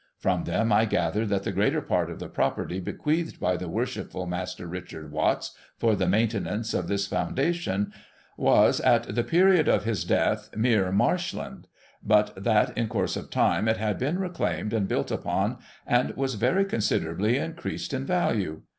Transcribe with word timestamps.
From 0.17 0.45
them 0.45 0.71
I 0.73 0.85
gathered 0.85 1.29
that 1.29 1.43
the 1.43 1.51
greater 1.51 1.79
part 1.79 2.09
of 2.09 2.17
the 2.17 2.27
property 2.27 2.79
bequeathed 2.79 3.39
by 3.39 3.55
the 3.55 3.69
Worshipful 3.69 4.25
Master 4.25 4.65
Richard 4.65 5.11
Watts 5.11 5.51
for 5.77 5.95
the 5.95 6.07
maintenance 6.09 6.73
of 6.73 6.87
this 6.87 7.05
foundation 7.05 7.93
was, 8.35 8.79
at 8.81 9.13
the 9.13 9.23
period 9.23 9.67
of 9.67 9.83
his 9.83 10.03
death, 10.03 10.49
mere 10.55 10.91
marshland; 10.91 11.67
but 12.01 12.31
that, 12.35 12.75
in 12.75 12.87
course 12.87 13.15
of 13.15 13.29
time, 13.29 13.67
it 13.67 13.77
had 13.77 13.99
been 13.99 14.17
reclaimed 14.17 14.73
and 14.73 14.87
built 14.87 15.11
upon, 15.11 15.59
and 15.85 16.17
was 16.17 16.33
very 16.33 16.65
considerably 16.65 17.37
increased 17.37 17.93
in 17.93 18.03
value. 18.03 18.63